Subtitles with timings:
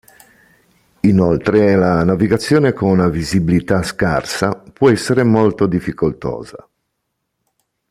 [1.01, 6.67] Inoltre la navigazione con una visibilità scarsa può essere molto difficoltosa.